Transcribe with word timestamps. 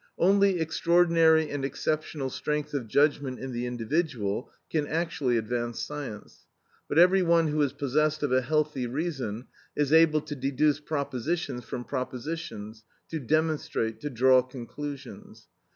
Only 0.17 0.59
extraordinary 0.59 1.51
and 1.51 1.63
exceptional 1.63 2.31
strength 2.31 2.73
of 2.73 2.87
judgment 2.87 3.37
in 3.37 3.51
the 3.51 3.67
individual 3.67 4.49
can 4.71 4.87
actually 4.87 5.37
advance 5.37 5.79
science; 5.79 6.47
but 6.89 6.97
every 6.97 7.21
one 7.21 7.49
who 7.49 7.61
is 7.61 7.71
possessed 7.71 8.23
of 8.23 8.31
a 8.33 8.41
healthy 8.41 8.87
reason 8.87 9.45
is 9.75 9.93
able 9.93 10.21
to 10.21 10.33
deduce 10.35 10.79
propositions 10.79 11.65
from 11.65 11.83
propositions, 11.83 12.83
to 13.09 13.19
demonstrate, 13.19 13.99
to 13.99 14.09
draw 14.09 14.41
conclusions. 14.41 15.45